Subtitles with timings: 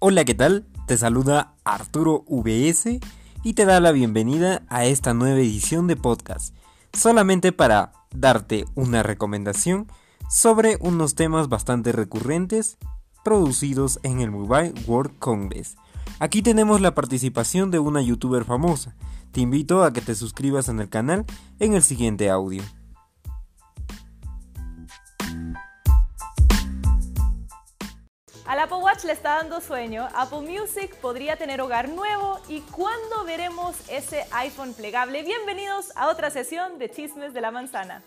[0.00, 0.64] Hola, ¿qué tal?
[0.86, 3.00] Te saluda Arturo VS
[3.42, 6.54] y te da la bienvenida a esta nueva edición de podcast,
[6.92, 9.88] solamente para darte una recomendación
[10.30, 12.78] sobre unos temas bastante recurrentes
[13.24, 15.76] producidos en el Mobile World Congress.
[16.20, 18.94] Aquí tenemos la participación de una youtuber famosa.
[19.32, 21.24] Te invito a que te suscribas en el canal
[21.58, 22.62] en el siguiente audio.
[28.58, 33.22] Al Apple Watch le está dando sueño, Apple Music podría tener hogar nuevo y cuándo
[33.24, 35.22] veremos ese iPhone plegable.
[35.22, 38.02] Bienvenidos a otra sesión de Chismes de la Manzana.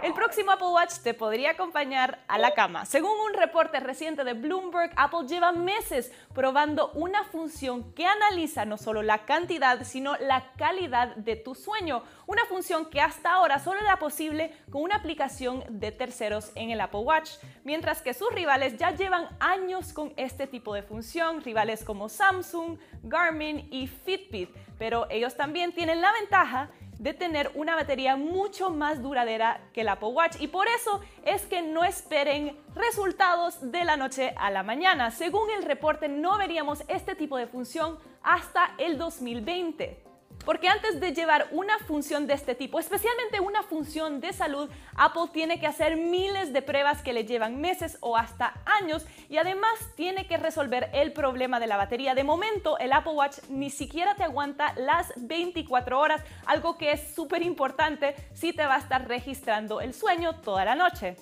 [0.00, 2.86] El próximo Apple Watch te podría acompañar a la cama.
[2.86, 8.78] Según un reporte reciente de Bloomberg, Apple lleva meses probando una función que analiza no
[8.78, 12.04] solo la cantidad, sino la calidad de tu sueño.
[12.26, 16.80] Una función que hasta ahora solo era posible con una aplicación de terceros en el
[16.80, 17.32] Apple Watch,
[17.64, 22.78] mientras que sus rivales ya llevan años con este tipo de función, rivales como Samsung,
[23.02, 29.02] Garmin y Fitbit, pero ellos también tienen la ventaja de tener una batería mucho más
[29.02, 33.96] duradera que el Apple Watch y por eso es que no esperen resultados de la
[33.96, 35.10] noche a la mañana.
[35.10, 40.07] Según el reporte no veríamos este tipo de función hasta el 2020.
[40.44, 45.28] Porque antes de llevar una función de este tipo, especialmente una función de salud, Apple
[45.32, 49.70] tiene que hacer miles de pruebas que le llevan meses o hasta años y además
[49.94, 52.14] tiene que resolver el problema de la batería.
[52.14, 57.14] De momento, el Apple Watch ni siquiera te aguanta las 24 horas, algo que es
[57.14, 61.16] súper importante si te va a estar registrando el sueño toda la noche.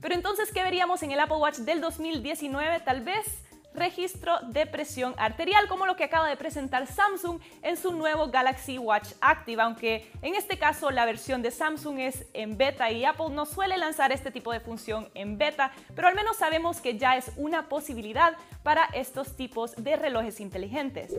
[0.00, 2.80] Pero entonces, ¿qué veríamos en el Apple Watch del 2019?
[2.80, 7.92] Tal vez registro de presión arterial, como lo que acaba de presentar Samsung en su
[7.92, 12.90] nuevo Galaxy Watch Active, aunque en este caso la versión de Samsung es en beta
[12.90, 16.80] y Apple no suele lanzar este tipo de función en beta, pero al menos sabemos
[16.80, 21.12] que ya es una posibilidad para estos tipos de relojes inteligentes.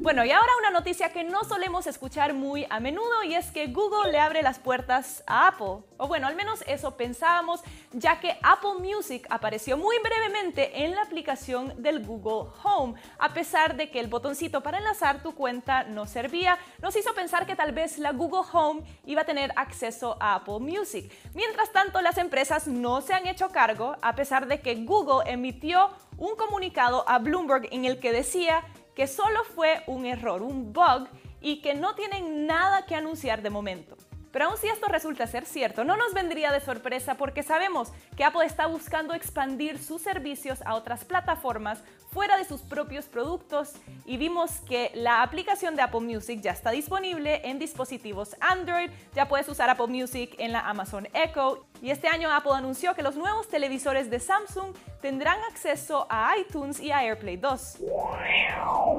[0.00, 3.68] Bueno, y ahora una noticia que no solemos escuchar muy a menudo y es que
[3.68, 5.84] Google le abre las puertas a Apple.
[5.96, 11.06] O bueno, al menos eso pensábamos, ya que Apple Music apareció muy brevemente en la
[11.76, 12.94] del Google Home.
[13.18, 17.46] A pesar de que el botoncito para enlazar tu cuenta no servía, nos hizo pensar
[17.46, 21.12] que tal vez la Google Home iba a tener acceso a Apple Music.
[21.34, 25.90] Mientras tanto, las empresas no se han hecho cargo, a pesar de que Google emitió
[26.16, 28.64] un comunicado a Bloomberg en el que decía
[28.94, 31.08] que solo fue un error, un bug,
[31.40, 33.96] y que no tienen nada que anunciar de momento.
[34.34, 38.24] Pero aun si esto resulta ser cierto, no nos vendría de sorpresa porque sabemos que
[38.24, 43.74] Apple está buscando expandir sus servicios a otras plataformas fuera de sus propios productos.
[44.04, 49.28] Y vimos que la aplicación de Apple Music ya está disponible en dispositivos Android, ya
[49.28, 53.14] puedes usar Apple Music en la Amazon Echo y este año Apple anunció que los
[53.14, 57.76] nuevos televisores de Samsung tendrán acceso a iTunes y a AirPlay 2.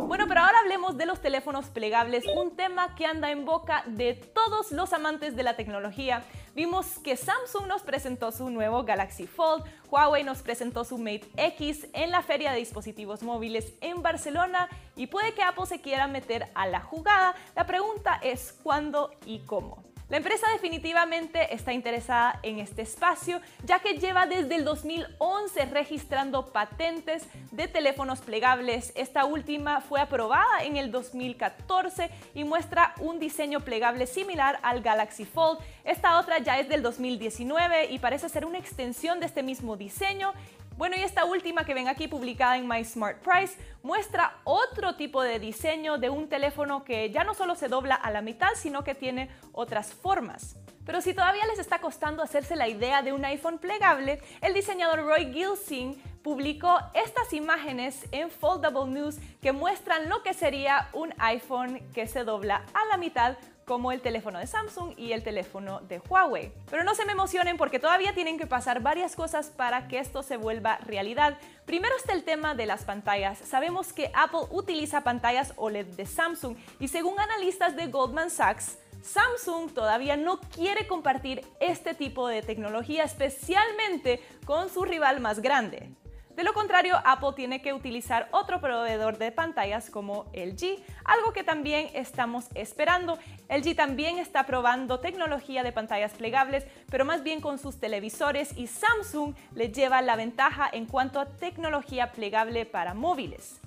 [0.07, 4.13] Bueno, pero ahora hablemos de los teléfonos plegables, un tema que anda en boca de
[4.13, 6.21] todos los amantes de la tecnología.
[6.53, 11.87] Vimos que Samsung nos presentó su nuevo Galaxy Fold, Huawei nos presentó su Mate X
[11.93, 16.49] en la feria de dispositivos móviles en Barcelona y puede que Apple se quiera meter
[16.53, 17.33] a la jugada.
[17.55, 19.94] La pregunta es cuándo y cómo.
[20.07, 26.51] La empresa definitivamente está interesada en este espacio, ya que lleva desde el 2011 registrando
[26.51, 28.93] patentes de teléfonos plegables.
[28.95, 35.25] Esta última fue aprobada en el 2014 y muestra un diseño plegable similar al Galaxy
[35.25, 35.57] Fold.
[35.83, 40.33] Esta otra ya es del 2019 y parece ser una extensión de este mismo diseño
[40.77, 45.21] bueno, y esta última que ven aquí publicada en My Smart Price muestra otro tipo
[45.21, 48.83] de diseño de un teléfono que ya no solo se dobla a la mitad, sino
[48.83, 50.57] que tiene otras formas.
[50.85, 55.03] Pero si todavía les está costando hacerse la idea de un iPhone plegable, el diseñador
[55.03, 61.79] Roy Gilsing publicó estas imágenes en Foldable News que muestran lo que sería un iPhone
[61.93, 65.99] que se dobla a la mitad como el teléfono de Samsung y el teléfono de
[65.99, 66.51] Huawei.
[66.69, 70.23] Pero no se me emocionen porque todavía tienen que pasar varias cosas para que esto
[70.23, 71.37] se vuelva realidad.
[71.65, 73.39] Primero está el tema de las pantallas.
[73.39, 79.71] Sabemos que Apple utiliza pantallas OLED de Samsung y según analistas de Goldman Sachs, Samsung
[79.73, 85.91] todavía no quiere compartir este tipo de tecnología, especialmente con su rival más grande.
[86.35, 91.45] De lo contrario, Apple tiene que utilizar otro proveedor de pantallas como LG, algo que
[91.45, 93.17] también estamos esperando.
[93.47, 98.67] LG también está probando tecnología de pantallas plegables, pero más bien con sus televisores y
[98.67, 103.61] Samsung le lleva la ventaja en cuanto a tecnología plegable para móviles.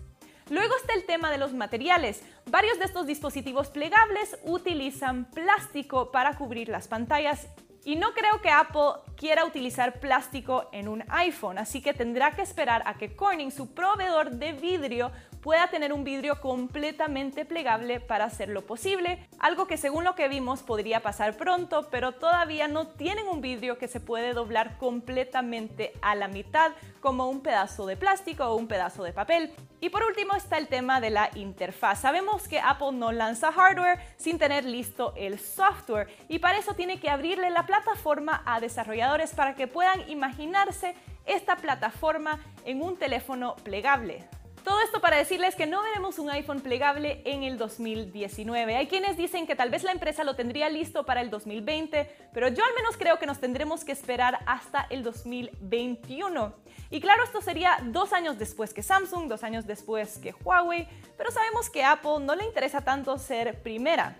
[0.50, 2.22] Luego está el tema de los materiales.
[2.50, 7.48] Varios de estos dispositivos plegables utilizan plástico para cubrir las pantallas
[7.84, 12.42] y no creo que Apple quiera utilizar plástico en un iPhone, así que tendrá que
[12.42, 15.10] esperar a que Corning, su proveedor de vidrio,
[15.42, 20.62] pueda tener un vidrio completamente plegable para hacerlo posible, algo que según lo que vimos
[20.62, 26.14] podría pasar pronto, pero todavía no tienen un vidrio que se puede doblar completamente a
[26.14, 29.52] la mitad, como un pedazo de plástico o un pedazo de papel.
[29.80, 32.00] Y por último está el tema de la interfaz.
[32.00, 36.98] Sabemos que Apple no lanza hardware sin tener listo el software y para eso tiene
[36.98, 40.94] que abrirle la plataforma a desarrolladores para que puedan imaginarse
[41.24, 44.28] esta plataforma en un teléfono plegable.
[44.64, 48.76] Todo esto para decirles que no veremos un iPhone plegable en el 2019.
[48.76, 52.48] Hay quienes dicen que tal vez la empresa lo tendría listo para el 2020, pero
[52.48, 56.52] yo al menos creo que nos tendremos que esperar hasta el 2021.
[56.90, 61.30] Y claro, esto sería dos años después que Samsung, dos años después que Huawei, pero
[61.30, 64.16] sabemos que a Apple no le interesa tanto ser primera.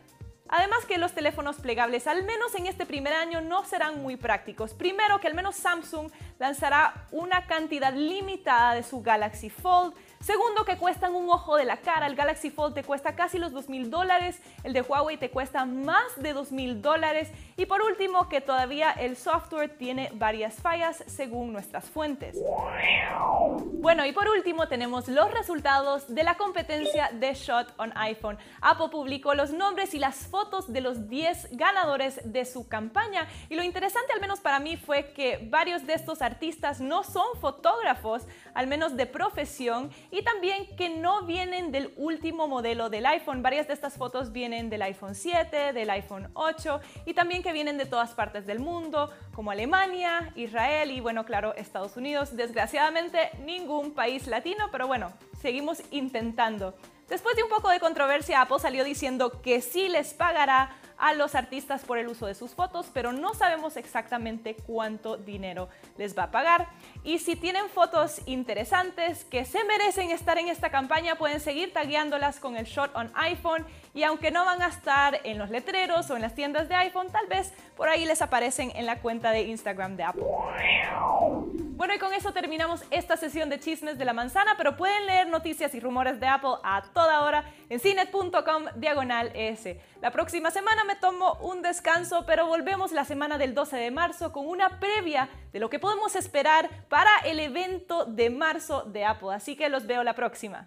[0.49, 4.73] Además que los teléfonos plegables, al menos en este primer año, no serán muy prácticos.
[4.73, 10.77] Primero que al menos Samsung lanzará una cantidad limitada de su Galaxy Fold, Segundo, que
[10.77, 12.07] cuestan un ojo de la cara.
[12.07, 16.17] El Galaxy Fold te cuesta casi los 2.000 dólares, el de Huawei te cuesta más
[16.17, 17.31] de 2.000 dólares.
[17.57, 22.37] Y por último, que todavía el software tiene varias fallas según nuestras fuentes.
[23.75, 28.39] Bueno, y por último tenemos los resultados de la competencia de Shot on iPhone.
[28.61, 33.29] Apple publicó los nombres y las fotos de los 10 ganadores de su campaña.
[33.49, 37.27] Y lo interesante, al menos para mí, fue que varios de estos artistas no son
[37.41, 43.43] fotógrafos, al menos de profesión, y también que no vienen del último modelo del iPhone.
[43.43, 47.79] Varias de estas fotos vienen del iPhone 7, del iPhone 8 y también que vienen
[47.79, 52.37] de todas partes del mundo, como Alemania, Israel y bueno, claro, Estados Unidos.
[52.37, 56.75] Desgraciadamente ningún país latino, pero bueno, seguimos intentando.
[57.09, 61.35] Después de un poco de controversia, Apple salió diciendo que sí les pagará a los
[61.35, 66.25] artistas por el uso de sus fotos, pero no sabemos exactamente cuánto dinero les va
[66.25, 66.69] a pagar.
[67.05, 72.41] Y si tienen fotos interesantes que se merecen estar en esta campaña, pueden seguir tagueándolas
[72.41, 73.65] con el shot on iPhone
[73.95, 77.09] y aunque no van a estar en los letreros o en las tiendas de iPhone,
[77.11, 81.68] tal vez por ahí les aparecen en la cuenta de Instagram de Apple.
[81.79, 85.29] Bueno, y con eso terminamos esta sesión de chismes de la manzana, pero pueden leer
[85.29, 89.77] noticias y rumores de Apple a toda hora en cinet.com diagonal ES.
[90.03, 94.33] La próxima semana me tomo un descanso, pero volvemos la semana del 12 de marzo
[94.33, 99.33] con una previa de lo que podemos esperar para el evento de marzo de Apple.
[99.33, 100.67] Así que los veo la próxima.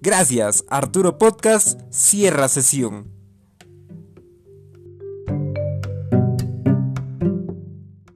[0.01, 3.18] Gracias, Arturo Podcast, cierra sesión.